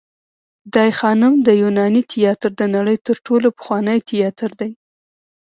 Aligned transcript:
د 0.73 0.75
آی 0.85 0.91
خانم 0.99 1.33
د 1.47 1.49
یوناني 1.61 2.03
تیاتر 2.11 2.51
د 2.57 2.61
نړۍ 2.75 2.97
تر 3.07 3.15
ټولو 3.25 3.47
پخوانی 3.57 3.99
تیاتر 4.09 4.51
دی 4.61 4.71